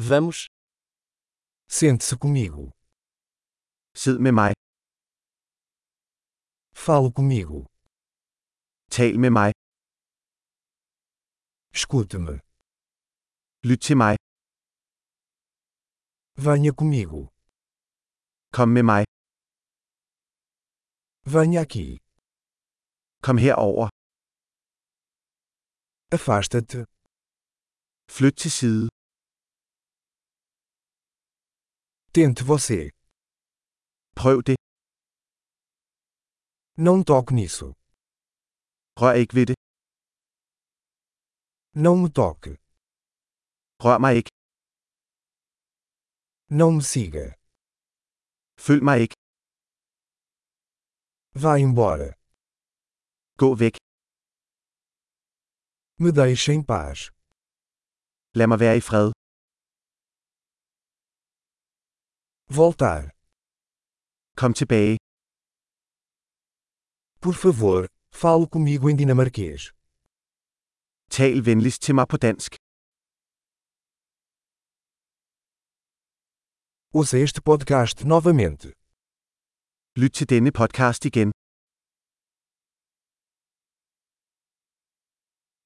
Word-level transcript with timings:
Vamos. 0.00 0.46
Sente-se 1.68 2.16
comigo. 2.16 2.70
Sid 3.94 4.18
med 4.18 4.32
mig. 4.32 4.52
Fale 6.84 7.10
comigo. 7.18 7.66
Tal 8.90 9.18
med 9.18 9.30
mig. 9.30 9.50
Escute-me. 11.74 12.34
Lyt 13.68 13.80
til 13.86 13.96
mig. 13.96 14.14
Venha 16.46 16.72
comigo. 16.80 17.20
Kom 18.56 18.68
med 18.68 18.84
mig. 18.92 19.02
Venha 21.34 21.60
aqui. 21.66 21.98
Kom 23.24 23.36
herover. 23.38 23.88
Afasta-te. 26.16 26.78
Flyt 28.16 28.36
til 28.42 28.50
side. 28.50 28.88
Tente 32.18 32.42
você. 32.52 32.80
Prøv 34.20 34.38
det. 34.48 34.58
Não 36.86 36.96
toque 37.10 37.32
nisso. 37.40 37.66
Rør 39.00 39.14
ikke 39.22 39.34
ved 39.38 39.46
det. 39.50 39.58
Não 41.84 41.94
me 42.02 42.08
toque. 42.20 42.52
Rør 43.84 43.98
mig 44.04 44.12
ikke. 44.18 44.32
Não 46.58 46.70
me 46.76 46.82
siga. 46.92 47.26
Følg 48.66 48.82
mig 48.88 48.98
ikke. 49.04 49.16
Vá 51.42 51.52
embora. 51.66 52.10
Gå 53.40 53.48
væk. 53.62 53.74
Me 56.02 56.10
deixe 56.20 56.50
em 56.56 56.64
paz. 56.72 56.98
Lad 58.38 58.46
mig 58.50 58.58
være 58.64 58.76
i 58.80 58.82
fred. 58.88 59.08
Voltar. 62.50 63.10
Kom 64.36 64.54
tilbage. 64.54 64.96
Por 67.20 67.34
favor, 67.34 67.88
fale 68.10 68.46
comigo 68.48 68.88
em 68.88 68.96
dinamarquês. 68.96 69.72
Tal 71.10 71.44
venligst 71.44 71.82
til 71.82 71.94
mig 71.94 72.08
på 72.08 72.16
dansk. 72.16 72.52
Ouça 76.94 77.18
este 77.18 77.40
podcast 77.42 78.04
novamente. 78.04 78.68
Lyt 80.00 80.12
til 80.18 80.26
denne 80.30 80.52
podcast 80.52 81.04
igen. 81.04 81.32